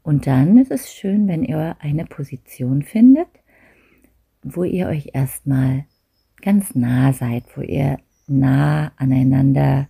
und 0.04 0.26
dann 0.26 0.58
ist 0.58 0.72
es 0.72 0.92
schön, 0.92 1.28
wenn 1.28 1.44
ihr 1.44 1.76
eine 1.80 2.06
Position 2.06 2.82
findet, 2.82 3.28
wo 4.42 4.64
ihr 4.64 4.88
euch 4.88 5.12
erstmal 5.14 5.86
ganz 6.42 6.74
nah 6.74 7.14
seid, 7.14 7.44
wo 7.56 7.62
ihr 7.62 7.98
nah 8.28 8.92
aneinander 8.98 9.88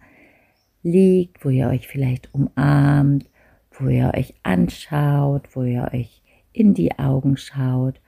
liegt, 0.84 1.46
wo 1.46 1.50
ihr 1.50 1.67
euch 1.67 1.88
vielleicht 1.88 2.34
umarmt, 2.34 3.29
wo 3.72 3.88
ihr 3.88 4.12
euch 4.16 4.34
anschaut, 4.44 5.50
wo 5.54 5.63
ihr 5.63 5.90
euch 5.94 6.22
in 6.54 6.74
die 6.74 6.98
Augen 7.00 7.38
schaut 7.38 8.00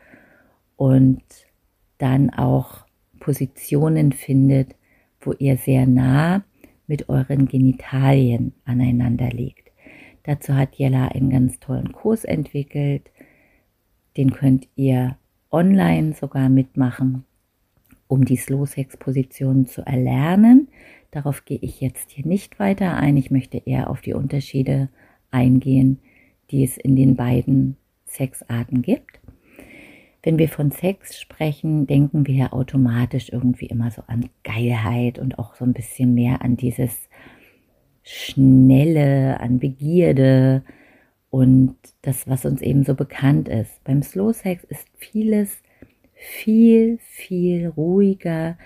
und 0.75 1.23
dann 1.97 2.29
auch 2.29 2.85
Positionen 3.19 4.11
findet, 4.11 4.75
wo 5.21 5.31
ihr 5.33 5.57
sehr 5.57 5.87
nah 5.87 6.43
mit 6.87 7.07
euren 7.09 7.47
Genitalien 7.47 8.53
aneinander 8.65 9.29
liegt. 9.29 9.71
Dazu 10.23 10.55
hat 10.55 10.75
Jella 10.75 11.09
einen 11.09 11.29
ganz 11.29 11.59
tollen 11.59 11.91
Kurs 11.91 12.25
entwickelt. 12.25 13.11
Den 14.17 14.31
könnt 14.31 14.67
ihr 14.75 15.17
online 15.51 16.13
sogar 16.13 16.49
mitmachen, 16.49 17.25
um 18.07 18.25
die 18.25 18.37
Slow 18.37 18.65
Sex 18.65 18.97
Position 18.97 19.65
zu 19.65 19.85
erlernen. 19.85 20.67
Darauf 21.11 21.45
gehe 21.45 21.59
ich 21.61 21.79
jetzt 21.81 22.11
hier 22.11 22.25
nicht 22.25 22.59
weiter 22.59 22.95
ein. 22.95 23.17
Ich 23.17 23.31
möchte 23.31 23.57
eher 23.57 23.89
auf 23.89 24.01
die 24.01 24.13
Unterschiede 24.13 24.89
eingehen, 25.33 25.99
die 26.51 26.63
es 26.63 26.77
in 26.77 26.95
den 26.95 27.15
beiden 27.15 27.77
Sexarten 28.05 28.81
gibt. 28.81 29.19
Wenn 30.21 30.37
wir 30.37 30.47
von 30.47 30.71
Sex 30.71 31.19
sprechen, 31.19 31.85
denken 31.85 32.25
wir 32.27 32.35
ja 32.35 32.53
automatisch 32.53 33.29
irgendwie 33.29 33.65
immer 33.65 33.91
so 33.91 34.03
an 34.07 34.29
Geilheit 34.43 35.19
und 35.19 35.37
auch 35.37 35.55
so 35.55 35.65
ein 35.65 35.73
bisschen 35.73 36.13
mehr 36.13 36.41
an 36.41 36.55
dieses 36.55 37.09
Schnelle, 38.03 39.39
an 39.39 39.59
Begierde 39.59 40.63
und 41.29 41.75
das, 42.03 42.27
was 42.27 42.45
uns 42.45 42.61
eben 42.61 42.83
so 42.83 42.95
bekannt 42.95 43.49
ist. 43.49 43.83
Beim 43.83 44.01
Slow 44.01 44.33
Sex 44.33 44.63
ist 44.65 44.87
vieles 44.97 45.61
viel, 46.13 46.99
viel 47.01 47.67
ruhiger, 47.67 48.57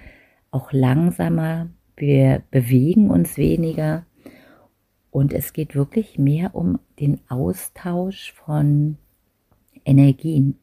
auch 0.52 0.72
langsamer. 0.72 1.70
Wir 1.96 2.44
bewegen 2.52 3.10
uns 3.10 3.38
weniger 3.38 4.06
und 5.18 5.34
es 5.34 5.52
geht 5.52 5.74
wirklich 5.74 6.20
mehr 6.20 6.54
um 6.54 6.78
den 7.00 7.22
Austausch 7.28 8.34
von 8.34 9.00
Energien. 9.84 10.60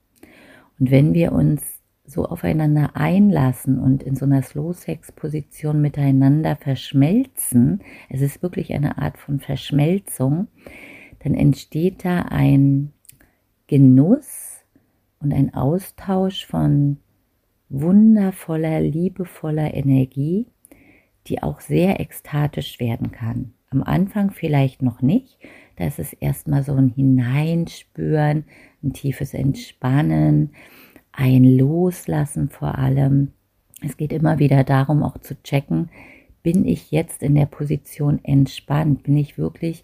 Und 0.78 0.92
wenn 0.92 1.12
wir 1.12 1.32
uns 1.32 1.64
so 2.04 2.26
aufeinander 2.26 2.92
einlassen 2.94 3.80
und 3.80 4.04
in 4.04 4.14
so 4.14 4.26
einer 4.26 4.42
Slow-Sex-Position 4.42 5.80
miteinander 5.80 6.54
verschmelzen, 6.54 7.80
es 8.08 8.20
ist 8.20 8.44
wirklich 8.44 8.72
eine 8.72 8.96
Art 8.96 9.18
von 9.18 9.40
Verschmelzung, 9.40 10.46
dann 11.24 11.34
entsteht 11.34 12.04
da 12.04 12.20
ein 12.20 12.92
Genuss 13.66 14.60
und 15.18 15.34
ein 15.34 15.52
Austausch 15.52 16.46
von 16.46 16.98
wundervoller, 17.70 18.80
liebevoller 18.82 19.74
Energie, 19.74 20.46
die 21.26 21.42
auch 21.42 21.60
sehr 21.60 21.98
ekstatisch 21.98 22.78
werden 22.78 23.10
kann. 23.10 23.53
Am 23.74 23.82
Anfang 23.82 24.30
vielleicht 24.30 24.82
noch 24.82 25.02
nicht, 25.02 25.36
da 25.76 25.86
ist 25.86 25.98
es 25.98 26.12
erstmal 26.12 26.62
so 26.62 26.74
ein 26.74 26.88
Hineinspüren, 26.88 28.44
ein 28.84 28.92
tiefes 28.92 29.34
Entspannen, 29.34 30.50
ein 31.10 31.42
Loslassen 31.42 32.50
vor 32.50 32.78
allem. 32.78 33.32
Es 33.82 33.96
geht 33.96 34.12
immer 34.12 34.38
wieder 34.38 34.62
darum, 34.62 35.02
auch 35.02 35.18
zu 35.18 35.42
checken, 35.42 35.90
bin 36.44 36.64
ich 36.66 36.92
jetzt 36.92 37.22
in 37.22 37.34
der 37.34 37.46
Position 37.46 38.20
entspannt? 38.22 39.02
Bin 39.02 39.16
ich 39.16 39.38
wirklich 39.38 39.82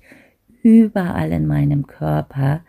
überall 0.62 1.32
in 1.32 1.46
meinem 1.46 1.88
Körper 1.88 2.60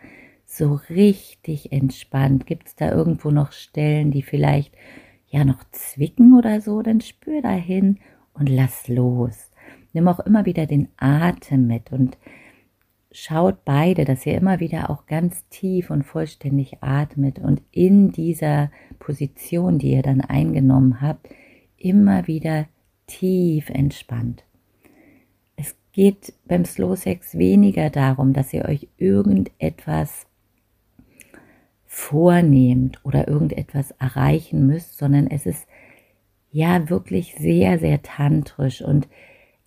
so 0.44 0.80
richtig 0.90 1.70
entspannt? 1.70 2.46
Gibt 2.46 2.66
es 2.66 2.74
da 2.74 2.90
irgendwo 2.90 3.30
noch 3.30 3.52
Stellen, 3.52 4.10
die 4.10 4.22
vielleicht 4.22 4.74
ja 5.28 5.44
noch 5.44 5.62
zwicken 5.70 6.36
oder 6.36 6.60
so? 6.60 6.82
Dann 6.82 7.00
spür 7.00 7.42
dahin 7.42 8.00
und 8.32 8.48
lass 8.48 8.88
los. 8.88 9.51
Nimm 9.92 10.08
auch 10.08 10.20
immer 10.20 10.46
wieder 10.46 10.66
den 10.66 10.88
Atem 10.96 11.66
mit 11.66 11.92
und 11.92 12.16
schaut 13.10 13.64
beide, 13.64 14.04
dass 14.04 14.24
ihr 14.24 14.34
immer 14.34 14.60
wieder 14.60 14.90
auch 14.90 15.06
ganz 15.06 15.46
tief 15.48 15.90
und 15.90 16.02
vollständig 16.02 16.82
atmet 16.82 17.38
und 17.38 17.62
in 17.70 18.10
dieser 18.10 18.70
Position, 18.98 19.78
die 19.78 19.92
ihr 19.92 20.02
dann 20.02 20.20
eingenommen 20.20 21.00
habt, 21.00 21.28
immer 21.76 22.26
wieder 22.26 22.66
tief 23.06 23.68
entspannt. 23.68 24.44
Geht 25.92 26.32
beim 26.46 26.64
Slow 26.64 26.96
Sex 26.96 27.36
weniger 27.36 27.90
darum, 27.90 28.32
dass 28.32 28.54
ihr 28.54 28.64
euch 28.64 28.88
irgendetwas 28.96 30.26
vornehmt 31.84 32.98
oder 33.04 33.28
irgendetwas 33.28 33.90
erreichen 33.98 34.66
müsst, 34.66 34.96
sondern 34.96 35.26
es 35.26 35.44
ist 35.44 35.66
ja 36.50 36.88
wirklich 36.88 37.34
sehr, 37.34 37.78
sehr 37.78 38.02
tantrisch 38.02 38.80
und 38.80 39.06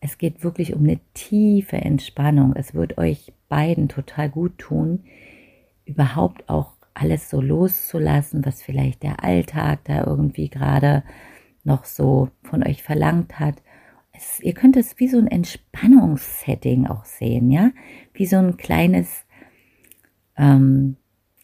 es 0.05 0.19
geht 0.19 0.43
wirklich 0.43 0.75
um 0.75 0.83
eine 0.83 1.00
tiefe 1.15 1.77
Entspannung. 1.77 2.53
Es 2.55 2.75
wird 2.75 3.00
euch 3.00 3.33
beiden 3.50 3.89
total 3.89 4.29
gut 4.29 4.59
tun, 4.59 5.03
überhaupt 5.83 6.47
auch 6.47 6.74
alles 6.93 7.27
so 7.29 7.41
loszulassen, 7.41 8.45
was 8.45 8.62
vielleicht 8.62 9.01
der 9.01 9.24
Alltag 9.24 9.79
da 9.85 10.05
irgendwie 10.05 10.50
gerade 10.50 11.03
noch 11.63 11.85
so 11.85 12.29
von 12.43 12.63
euch 12.63 12.83
verlangt 12.83 13.39
hat. 13.39 13.55
Es, 14.13 14.39
ihr 14.41 14.53
könnt 14.53 14.77
es 14.77 15.00
wie 15.00 15.07
so 15.07 15.17
ein 15.17 15.27
Entspannungssetting 15.27 16.85
auch 16.85 17.05
sehen, 17.05 17.50
ja, 17.50 17.71
wie 18.13 18.27
so 18.27 18.38
ein 18.38 18.57
kleines, 18.57 19.25
ähm, 20.38 20.97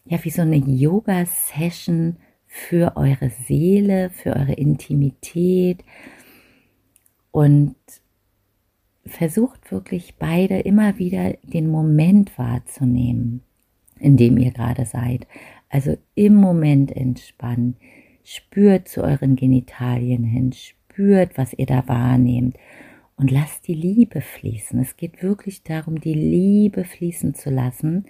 ja, 0.05 0.23
wie 0.23 0.29
so 0.29 0.43
eine 0.43 0.57
Yoga-Session 0.57 2.17
für 2.45 2.95
eure 2.95 3.31
Seele, 3.31 4.11
für 4.11 4.35
eure 4.35 4.53
Intimität. 4.53 5.83
Und 7.31 7.75
versucht 9.05 9.71
wirklich 9.71 10.15
beide 10.17 10.59
immer 10.59 10.97
wieder 10.97 11.33
den 11.43 11.69
Moment 11.69 12.37
wahrzunehmen, 12.37 13.41
in 13.99 14.17
dem 14.17 14.37
ihr 14.37 14.51
gerade 14.51 14.85
seid. 14.85 15.27
Also 15.69 15.97
im 16.15 16.35
Moment 16.35 16.91
entspannen. 16.95 17.77
Spürt 18.23 18.87
zu 18.87 19.01
euren 19.03 19.35
Genitalien 19.35 20.23
hin, 20.23 20.53
spürt, 20.53 21.37
was 21.37 21.53
ihr 21.53 21.65
da 21.65 21.87
wahrnehmt 21.87 22.55
und 23.21 23.31
lasst 23.31 23.67
die 23.67 23.73
Liebe 23.73 24.21
fließen. 24.21 24.79
Es 24.79 24.97
geht 24.97 25.21
wirklich 25.21 25.63
darum, 25.63 25.99
die 25.99 26.13
Liebe 26.13 26.83
fließen 26.83 27.33
zu 27.33 27.49
lassen 27.49 28.05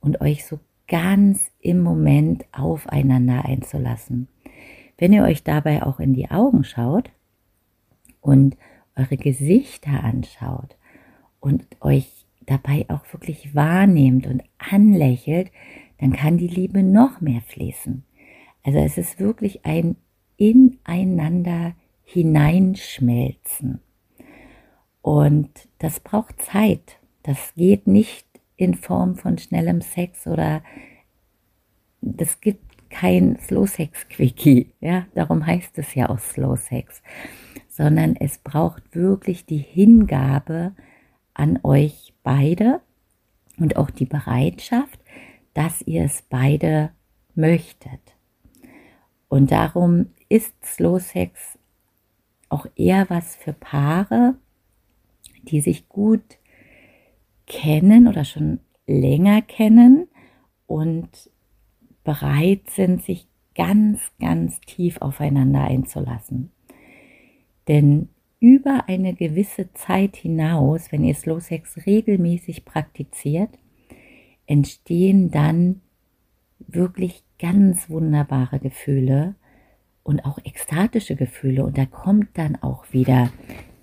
und 0.00 0.20
euch 0.20 0.44
so 0.44 0.58
ganz 0.88 1.50
im 1.60 1.80
Moment 1.80 2.46
aufeinander 2.52 3.44
einzulassen. 3.44 4.28
Wenn 4.98 5.12
ihr 5.12 5.24
euch 5.24 5.42
dabei 5.42 5.82
auch 5.82 6.00
in 6.00 6.14
die 6.14 6.30
Augen 6.30 6.64
schaut 6.64 7.10
und 8.20 8.56
eure 8.96 9.16
Gesichter 9.16 10.02
anschaut 10.02 10.76
und 11.40 11.66
euch 11.80 12.26
dabei 12.46 12.86
auch 12.88 13.12
wirklich 13.12 13.54
wahrnehmt 13.54 14.26
und 14.26 14.42
anlächelt, 14.58 15.50
dann 15.98 16.12
kann 16.12 16.38
die 16.38 16.48
Liebe 16.48 16.82
noch 16.82 17.20
mehr 17.20 17.40
fließen. 17.40 18.04
Also 18.62 18.78
es 18.78 18.98
ist 18.98 19.20
wirklich 19.20 19.64
ein 19.64 19.96
ineinander 20.36 21.74
hineinschmelzen. 22.04 23.80
Und 25.02 25.50
das 25.78 26.00
braucht 26.00 26.42
Zeit. 26.42 26.98
Das 27.22 27.54
geht 27.54 27.86
nicht 27.86 28.26
in 28.56 28.74
Form 28.74 29.16
von 29.16 29.38
schnellem 29.38 29.80
Sex 29.80 30.26
oder 30.26 30.62
das 32.00 32.40
gibt 32.40 32.75
kein 32.98 33.38
Slow 33.40 33.66
Sex 33.66 34.08
Quickie. 34.08 34.72
Ja, 34.80 35.06
darum 35.14 35.44
heißt 35.44 35.76
es 35.78 35.94
ja 35.94 36.08
auch 36.08 36.18
Slow 36.18 36.56
Sex. 36.56 37.02
Sondern 37.68 38.16
es 38.16 38.38
braucht 38.38 38.96
wirklich 38.96 39.44
die 39.44 39.58
Hingabe 39.58 40.72
an 41.34 41.60
euch 41.62 42.14
beide 42.22 42.80
und 43.58 43.76
auch 43.76 43.90
die 43.90 44.06
Bereitschaft, 44.06 44.98
dass 45.52 45.82
ihr 45.82 46.04
es 46.04 46.22
beide 46.30 46.90
möchtet. 47.34 48.00
Und 49.28 49.50
darum 49.50 50.06
ist 50.30 50.54
Slow 50.64 50.98
Sex 50.98 51.58
auch 52.48 52.66
eher 52.76 53.10
was 53.10 53.36
für 53.36 53.52
Paare, 53.52 54.36
die 55.42 55.60
sich 55.60 55.90
gut 55.90 56.38
kennen 57.46 58.08
oder 58.08 58.24
schon 58.24 58.60
länger 58.86 59.42
kennen 59.42 60.08
und 60.66 61.30
bereit 62.06 62.70
sind, 62.70 63.04
sich 63.04 63.28
ganz, 63.54 64.00
ganz 64.18 64.58
tief 64.62 64.96
aufeinander 65.02 65.64
einzulassen. 65.64 66.50
Denn 67.68 68.08
über 68.40 68.84
eine 68.88 69.12
gewisse 69.14 69.72
Zeit 69.74 70.16
hinaus, 70.16 70.90
wenn 70.90 71.04
ihr 71.04 71.14
Slow 71.14 71.40
Sex 71.40 71.84
regelmäßig 71.84 72.64
praktiziert, 72.64 73.50
entstehen 74.46 75.30
dann 75.30 75.82
wirklich 76.58 77.22
ganz 77.38 77.90
wunderbare 77.90 78.58
Gefühle, 78.60 79.34
und 80.06 80.24
auch 80.24 80.38
ekstatische 80.44 81.16
Gefühle 81.16 81.64
und 81.64 81.76
da 81.76 81.84
kommt 81.84 82.38
dann 82.38 82.56
auch 82.62 82.84
wieder 82.92 83.30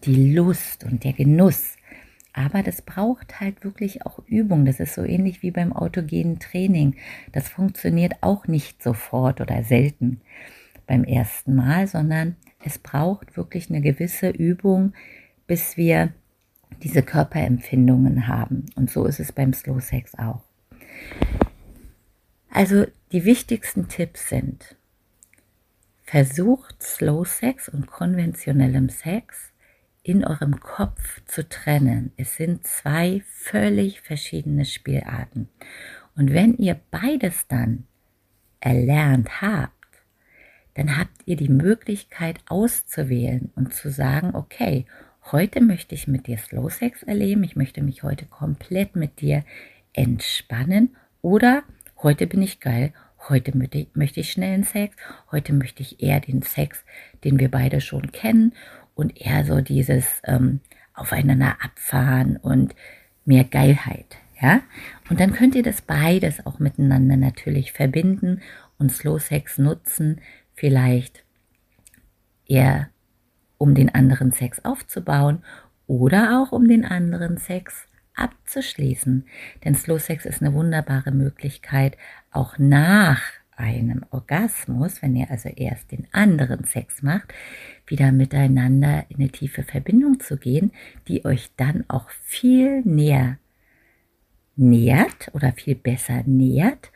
die 0.05 0.33
Lust 0.33 0.85
und 0.85 1.03
der 1.03 1.11
Genuss. 1.11 1.75
Aber 2.33 2.63
das 2.63 2.81
braucht 2.81 3.39
halt 3.39 3.63
wirklich 3.63 4.05
auch 4.05 4.19
Übung. 4.25 4.65
Das 4.65 4.79
ist 4.79 4.95
so 4.95 5.03
ähnlich 5.03 5.43
wie 5.43 5.51
beim 5.51 5.71
autogenen 5.71 6.39
Training. 6.39 6.95
Das 7.31 7.47
funktioniert 7.47 8.13
auch 8.21 8.47
nicht 8.47 8.81
sofort 8.81 9.39
oder 9.39 9.63
selten 9.63 10.19
beim 10.87 11.03
ersten 11.03 11.55
Mal, 11.55 11.87
sondern 11.87 12.35
es 12.65 12.79
braucht 12.79 13.37
wirklich 13.37 13.69
eine 13.69 13.81
gewisse 13.81 14.29
Übung, 14.29 14.93
bis 15.45 15.77
wir 15.77 16.11
diese 16.81 17.03
Körperempfindungen 17.03 18.27
haben. 18.27 18.65
Und 18.75 18.89
so 18.89 19.05
ist 19.05 19.19
es 19.19 19.31
beim 19.31 19.53
Slow 19.53 19.79
Sex 19.79 20.17
auch. 20.17 20.41
Also 22.49 22.85
die 23.11 23.25
wichtigsten 23.25 23.87
Tipps 23.87 24.29
sind, 24.29 24.75
Versucht 26.03 26.83
Slow 26.83 27.25
Sex 27.25 27.69
und 27.69 27.87
konventionellem 27.87 28.89
Sex 28.89 29.52
in 30.03 30.25
eurem 30.25 30.59
Kopf 30.59 31.21
zu 31.25 31.47
trennen. 31.47 32.11
Es 32.17 32.35
sind 32.35 32.67
zwei 32.67 33.23
völlig 33.25 34.01
verschiedene 34.01 34.65
Spielarten. 34.65 35.49
Und 36.15 36.33
wenn 36.33 36.55
ihr 36.57 36.79
beides 36.91 37.47
dann 37.47 37.85
erlernt 38.59 39.41
habt, 39.41 39.71
dann 40.75 40.97
habt 40.97 41.21
ihr 41.25 41.37
die 41.37 41.49
Möglichkeit 41.49 42.39
auszuwählen 42.47 43.51
und 43.55 43.73
zu 43.73 43.89
sagen, 43.89 44.35
okay, 44.35 44.85
heute 45.31 45.61
möchte 45.61 45.95
ich 45.95 46.07
mit 46.07 46.27
dir 46.27 46.37
Slow 46.37 46.69
Sex 46.69 47.03
erleben, 47.03 47.43
ich 47.43 47.55
möchte 47.55 47.81
mich 47.81 48.03
heute 48.03 48.25
komplett 48.25 48.95
mit 48.95 49.21
dir 49.21 49.43
entspannen, 49.93 50.95
Oder 51.21 51.63
heute 52.01 52.27
bin 52.27 52.41
ich 52.41 52.59
geil, 52.59 52.91
heute 53.29 53.55
möchte 53.55 54.19
ich 54.19 54.31
schnellen 54.31 54.65
Sex, 54.65 54.97
heute 55.31 55.53
möchte 55.53 55.81
ich 55.81 56.03
eher 56.03 56.19
den 56.19 56.41
Sex, 56.41 56.83
den 57.23 57.39
wir 57.39 57.49
beide 57.49 57.79
schon 57.79 58.11
kennen 58.11 58.53
und 58.95 59.19
eher 59.19 59.45
so 59.45 59.61
dieses 59.61 60.21
ähm, 60.25 60.59
aufeinander 60.93 61.57
abfahren 61.61 62.37
und 62.37 62.75
mehr 63.25 63.43
Geilheit. 63.43 64.17
Ja? 64.41 64.61
Und 65.09 65.19
dann 65.19 65.33
könnt 65.33 65.55
ihr 65.55 65.63
das 65.63 65.81
beides 65.81 66.45
auch 66.45 66.59
miteinander 66.59 67.17
natürlich 67.17 67.73
verbinden 67.73 68.41
und 68.77 68.91
Slow 68.91 69.19
Sex 69.19 69.57
nutzen, 69.57 70.21
vielleicht 70.53 71.23
eher 72.47 72.89
um 73.57 73.75
den 73.75 73.93
anderen 73.93 74.31
Sex 74.31 74.63
aufzubauen 74.65 75.43
oder 75.87 76.41
auch 76.41 76.51
um 76.51 76.67
den 76.67 76.85
anderen 76.85 77.37
Sex 77.37 77.87
abzuschließen. 78.15 79.25
Denn 79.63 79.75
Slow 79.75 79.99
Sex 79.99 80.25
ist 80.25 80.41
eine 80.41 80.53
wunderbare 80.53 81.11
Möglichkeit, 81.11 81.97
auch 82.31 82.57
nach 82.57 83.21
einem 83.57 84.05
Orgasmus, 84.11 85.01
wenn 85.01 85.15
ihr 85.15 85.29
also 85.29 85.49
erst 85.49 85.91
den 85.91 86.07
anderen 86.11 86.63
Sex 86.65 87.01
macht, 87.01 87.33
wieder 87.87 88.11
miteinander 88.11 89.05
in 89.09 89.17
eine 89.17 89.29
tiefe 89.29 89.63
Verbindung 89.63 90.19
zu 90.19 90.37
gehen, 90.37 90.71
die 91.07 91.25
euch 91.25 91.51
dann 91.57 91.85
auch 91.87 92.09
viel 92.09 92.81
näher 92.81 93.37
nährt 94.55 95.31
oder 95.33 95.51
viel 95.53 95.75
besser 95.75 96.23
nährt 96.25 96.91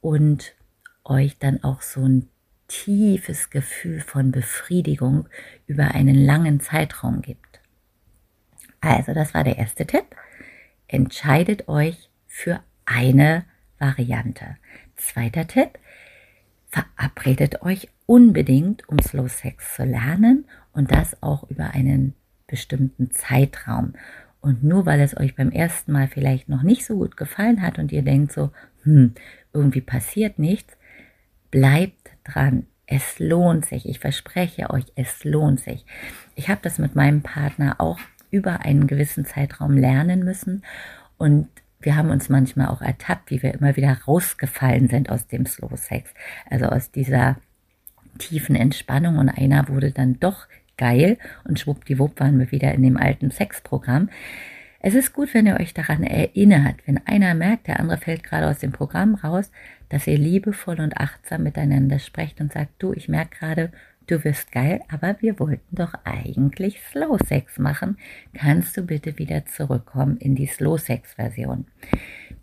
und 0.00 0.54
euch 1.04 1.38
dann 1.38 1.62
auch 1.62 1.82
so 1.82 2.02
ein 2.02 2.28
tiefes 2.68 3.50
Gefühl 3.50 4.00
von 4.00 4.32
Befriedigung 4.32 5.28
über 5.66 5.94
einen 5.94 6.14
langen 6.14 6.60
Zeitraum 6.60 7.22
gibt. 7.22 7.60
Also, 8.80 9.14
das 9.14 9.34
war 9.34 9.44
der 9.44 9.58
erste 9.58 9.86
Tipp. 9.86 10.04
Entscheidet 10.88 11.68
euch 11.68 12.10
für 12.26 12.60
eine 12.84 13.44
Variante. 13.78 14.56
Zweiter 14.96 15.46
Tipp, 15.46 15.78
verabredet 16.74 17.62
euch 17.62 17.88
unbedingt, 18.06 18.88
um 18.88 18.98
Slow 18.98 19.28
Sex 19.28 19.76
zu 19.76 19.84
lernen 19.84 20.44
und 20.72 20.90
das 20.90 21.22
auch 21.22 21.48
über 21.48 21.70
einen 21.70 22.14
bestimmten 22.46 23.10
Zeitraum. 23.12 23.94
Und 24.40 24.64
nur 24.64 24.84
weil 24.84 25.00
es 25.00 25.16
euch 25.16 25.36
beim 25.36 25.50
ersten 25.50 25.92
Mal 25.92 26.08
vielleicht 26.08 26.48
noch 26.48 26.62
nicht 26.62 26.84
so 26.84 26.96
gut 26.96 27.16
gefallen 27.16 27.62
hat 27.62 27.78
und 27.78 27.92
ihr 27.92 28.02
denkt 28.02 28.32
so, 28.32 28.50
hm, 28.82 29.14
irgendwie 29.52 29.80
passiert 29.80 30.38
nichts, 30.38 30.76
bleibt 31.50 32.10
dran. 32.24 32.66
Es 32.86 33.18
lohnt 33.18 33.64
sich. 33.64 33.88
Ich 33.88 34.00
verspreche 34.00 34.68
euch, 34.70 34.84
es 34.96 35.24
lohnt 35.24 35.60
sich. 35.60 35.86
Ich 36.34 36.48
habe 36.48 36.60
das 36.62 36.78
mit 36.78 36.94
meinem 36.94 37.22
Partner 37.22 37.76
auch 37.78 37.98
über 38.30 38.60
einen 38.60 38.86
gewissen 38.86 39.24
Zeitraum 39.24 39.78
lernen 39.78 40.24
müssen 40.24 40.62
und 41.16 41.48
wir 41.84 41.96
haben 41.96 42.10
uns 42.10 42.28
manchmal 42.28 42.68
auch 42.68 42.82
ertappt, 42.82 43.30
wie 43.30 43.42
wir 43.42 43.54
immer 43.54 43.76
wieder 43.76 43.98
rausgefallen 44.06 44.88
sind 44.88 45.10
aus 45.10 45.26
dem 45.26 45.46
Slow 45.46 45.76
Sex, 45.76 46.10
also 46.48 46.66
aus 46.66 46.90
dieser 46.90 47.36
tiefen 48.18 48.56
Entspannung. 48.56 49.18
Und 49.18 49.28
einer 49.28 49.68
wurde 49.68 49.90
dann 49.90 50.18
doch 50.20 50.46
geil 50.76 51.18
und 51.44 51.60
schwuppdiwupp 51.60 52.18
waren 52.20 52.38
wir 52.38 52.50
wieder 52.50 52.72
in 52.72 52.82
dem 52.82 52.96
alten 52.96 53.30
Sexprogramm. 53.30 54.08
Es 54.80 54.94
ist 54.94 55.14
gut, 55.14 55.32
wenn 55.32 55.46
ihr 55.46 55.58
euch 55.58 55.72
daran 55.72 56.02
erinnert, 56.02 56.76
wenn 56.84 57.00
einer 57.06 57.34
merkt, 57.34 57.68
der 57.68 57.80
andere 57.80 57.96
fällt 57.96 58.22
gerade 58.22 58.48
aus 58.48 58.58
dem 58.58 58.72
Programm 58.72 59.14
raus, 59.14 59.50
dass 59.88 60.06
ihr 60.06 60.18
liebevoll 60.18 60.80
und 60.80 60.98
achtsam 60.98 61.42
miteinander 61.42 61.98
sprecht 61.98 62.40
und 62.40 62.52
sagt, 62.52 62.70
du, 62.80 62.92
ich 62.92 63.08
merke 63.08 63.38
gerade, 63.38 63.72
du 64.06 64.24
wirst 64.24 64.52
geil, 64.52 64.80
aber 64.88 65.16
wir 65.20 65.38
wollten 65.38 65.76
doch 65.76 65.94
eigentlich 66.04 66.80
Slow 66.90 67.18
Sex 67.24 67.58
machen. 67.58 67.98
Kannst 68.32 68.76
du 68.76 68.82
bitte 68.82 69.18
wieder 69.18 69.46
zurückkommen 69.46 70.16
in 70.16 70.34
die 70.34 70.46
Slow 70.46 70.78
Sex 70.78 71.14
Version? 71.14 71.66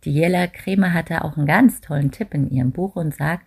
Die 0.03 0.13
Jella 0.13 0.47
Kremer 0.47 0.93
hatte 0.93 1.23
auch 1.23 1.37
einen 1.37 1.47
ganz 1.47 1.81
tollen 1.81 2.11
Tipp 2.11 2.33
in 2.33 2.49
ihrem 2.49 2.71
Buch 2.71 2.95
und 2.95 3.15
sagt, 3.15 3.45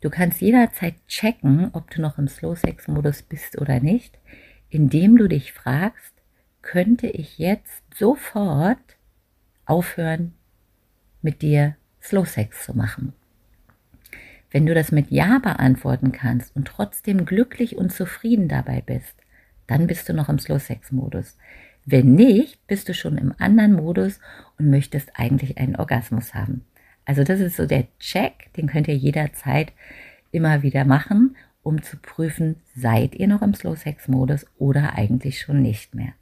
Du 0.00 0.10
kannst 0.10 0.40
jederzeit 0.40 0.94
checken, 1.08 1.70
ob 1.72 1.90
du 1.90 2.00
noch 2.00 2.18
im 2.18 2.28
Slow-Sex-Modus 2.28 3.22
bist 3.22 3.60
oder 3.60 3.80
nicht, 3.80 4.18
indem 4.70 5.16
du 5.16 5.26
dich 5.28 5.52
fragst, 5.52 6.14
könnte 6.62 7.08
ich 7.08 7.38
jetzt 7.38 7.82
sofort 7.94 8.78
aufhören, 9.64 10.34
mit 11.20 11.42
dir 11.42 11.76
Slow-Sex 12.00 12.64
zu 12.64 12.76
machen? 12.76 13.12
Wenn 14.50 14.66
du 14.66 14.74
das 14.74 14.92
mit 14.92 15.10
Ja 15.10 15.38
beantworten 15.38 16.12
kannst 16.12 16.54
und 16.56 16.66
trotzdem 16.66 17.26
glücklich 17.26 17.76
und 17.76 17.92
zufrieden 17.92 18.48
dabei 18.48 18.80
bist, 18.80 19.14
dann 19.66 19.86
bist 19.86 20.08
du 20.08 20.14
noch 20.14 20.28
im 20.28 20.38
Slow-Sex-Modus. 20.38 21.36
Wenn 21.84 22.14
nicht, 22.14 22.66
bist 22.66 22.88
du 22.88 22.94
schon 22.94 23.18
im 23.18 23.34
anderen 23.38 23.74
Modus 23.74 24.20
und 24.58 24.70
möchtest 24.70 25.10
eigentlich 25.14 25.58
einen 25.58 25.76
Orgasmus 25.76 26.34
haben. 26.34 26.64
Also 27.04 27.24
das 27.24 27.40
ist 27.40 27.56
so 27.56 27.66
der 27.66 27.86
Check, 27.98 28.52
den 28.56 28.66
könnt 28.66 28.88
ihr 28.88 28.96
jederzeit 28.96 29.72
immer 30.30 30.62
wieder 30.62 30.84
machen, 30.84 31.36
um 31.62 31.82
zu 31.82 31.96
prüfen, 31.96 32.56
seid 32.74 33.14
ihr 33.14 33.28
noch 33.28 33.42
im 33.42 33.54
Slow 33.54 33.76
Sex 33.76 34.08
Modus 34.08 34.46
oder 34.58 34.94
eigentlich 34.94 35.40
schon 35.40 35.62
nicht 35.62 35.94
mehr. 35.94 36.12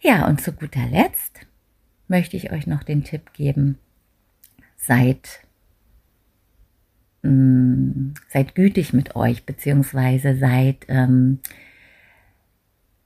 Ja, 0.00 0.26
und 0.26 0.40
zu 0.40 0.52
guter 0.52 0.86
Letzt 0.86 1.46
möchte 2.08 2.36
ich 2.36 2.52
euch 2.52 2.66
noch 2.66 2.82
den 2.82 3.04
Tipp 3.04 3.32
geben, 3.32 3.78
seid, 4.76 5.40
mh, 7.26 7.32
mm, 7.32 8.14
seid 8.28 8.54
gütig 8.54 8.92
mit 8.92 9.16
euch, 9.16 9.44
beziehungsweise 9.44 10.36
seid, 10.36 10.86
ähm, 10.88 11.40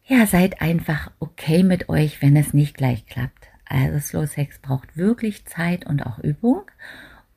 ja, 0.04 0.26
seid 0.26 0.60
einfach 0.60 1.12
okay 1.20 1.62
mit 1.62 1.88
euch, 1.88 2.20
wenn 2.22 2.36
es 2.36 2.52
nicht 2.52 2.76
gleich 2.76 3.06
klappt. 3.06 3.48
Also 3.64 4.00
Slow 4.00 4.26
Sex 4.26 4.58
braucht 4.58 4.96
wirklich 4.96 5.46
Zeit 5.46 5.86
und 5.86 6.04
auch 6.04 6.18
Übung. 6.18 6.62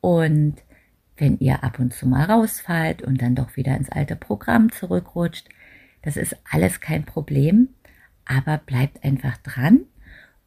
Und 0.02 0.56
wenn 1.18 1.38
ihr 1.40 1.64
ab 1.64 1.80
und 1.80 1.94
zu 1.94 2.08
mal 2.08 2.26
rausfallt 2.26 3.04
und 3.04 3.22
dann 3.22 3.36
doch 3.36 3.56
wieder 3.56 3.78
ins 3.78 3.90
alte 3.90 4.16
Programm 4.16 4.72
zurückrutscht, 4.72 5.48
das 6.02 6.18
ist 6.18 6.36
alles 6.50 6.80
kein 6.80 7.06
Problem. 7.06 7.70
Aber 8.26 8.58
bleibt 8.58 9.04
einfach 9.04 9.38
dran 9.38 9.82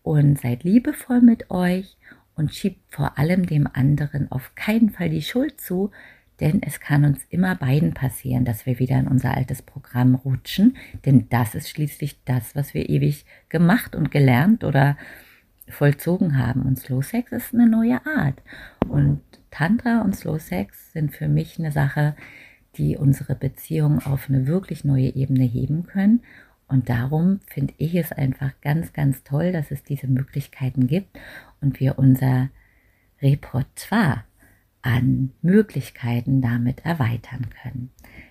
und 0.03 0.41
seid 0.41 0.65
liebevoll 0.65 1.21
mit 1.21 1.51
euch 1.51 1.97
und 2.35 2.55
schiebt 2.55 2.93
vor 2.93 3.19
allem 3.19 3.47
dem 3.47 3.69
anderen 3.73 4.31
auf 4.31 4.55
keinen 4.55 4.91
Fall 4.91 5.11
die 5.11 5.23
Schuld 5.23 5.61
zu, 5.61 5.91
denn 6.41 6.63
es 6.63 6.81
kann 6.81 7.05
uns 7.05 7.21
immer 7.31 7.55
beiden 7.55 7.95
passieren, 7.95 8.45
dass 8.45 8.67
wir 8.67 8.79
wieder 8.79 8.99
in 8.99 9.09
unser 9.09 9.35
altes 9.35 9.63
Programm 9.63 10.15
rutschen, 10.15 10.77
denn 11.05 11.29
das 11.29 11.55
ist 11.55 11.71
schließlich 11.71 12.23
das, 12.25 12.55
was 12.55 12.75
wir 12.75 12.89
ewig 12.89 13.25
gemacht 13.49 13.97
und 13.97 14.11
gelernt 14.11 14.65
oder 14.65 14.97
vollzogen 15.69 16.39
haben. 16.39 16.63
Und 16.63 16.79
Slow 16.79 17.03
Sex 17.03 17.33
ist 17.33 17.55
eine 17.55 17.69
neue 17.69 18.05
Art. 18.07 18.43
Und 18.89 19.21
Tantra 19.51 20.03
und 20.03 20.15
Slow 20.15 20.39
Sex 20.39 20.93
sind 20.93 21.13
für 21.15 21.29
mich 21.29 21.59
eine 21.59 21.73
Sache, 21.73 22.15
die 22.77 22.97
unsere 22.97 23.35
Beziehung 23.35 24.01
auf 24.01 24.29
eine 24.29 24.47
wirklich 24.47 24.85
neue 24.85 25.15
Ebene 25.15 25.45
heben 25.45 25.87
können. 25.87 26.23
Und 26.69 26.89
darum 26.89 27.41
finde 27.47 27.75
ich 27.79 27.95
es 27.95 28.13
einfach 28.13 28.53
ganz, 28.61 28.93
ganz 28.93 29.23
toll, 29.23 29.53
dass 29.53 29.71
es 29.71 29.83
diese 29.83 30.09
Möglichkeiten 30.09 30.87
gibt 30.87 31.19
und 31.61 31.81
wir 31.81 31.99
unser 31.99 32.51
Repertoire 33.23 34.25
an 34.87 35.33
Möglichkeiten 35.43 36.41
damit 36.41 36.85
erweitern 36.85 37.51
können. 37.61 37.91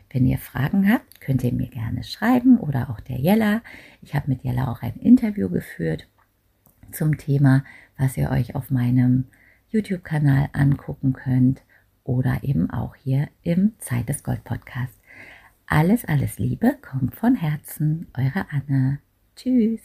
Wenn 0.09 0.25
ihr 0.25 0.37
Fragen 0.37 0.89
habt, 0.89 1.19
könnt 1.19 1.43
ihr 1.43 1.51
mir 1.51 1.67
gerne 1.67 2.05
schreiben 2.05 2.57
oder 2.57 2.89
auch 2.89 3.01
der 3.01 3.17
Jella. 3.17 3.61
Ich 4.01 4.15
habe 4.15 4.29
mit 4.29 4.43
Jella 4.43 4.71
auch 4.71 4.81
ein 4.81 4.95
Interview 4.95 5.49
geführt 5.49 6.07
zum 6.93 7.17
Thema, 7.17 7.65
was 7.97 8.15
ihr 8.15 8.31
euch 8.31 8.55
auf 8.55 8.71
meinem 8.71 9.25
YouTube-Kanal 9.69 10.47
angucken 10.53 11.11
könnt 11.11 11.61
oder 12.05 12.39
eben 12.43 12.69
auch 12.69 12.95
hier 12.95 13.27
im 13.43 13.73
Zeit 13.79 14.07
des 14.07 14.23
Gold 14.23 14.45
Podcast. 14.45 14.93
Alles, 15.67 16.05
alles 16.05 16.39
Liebe 16.39 16.77
kommt 16.81 17.15
von 17.15 17.35
Herzen, 17.35 18.07
eure 18.13 18.45
Anne. 18.49 18.99
Tschüss. 19.35 19.81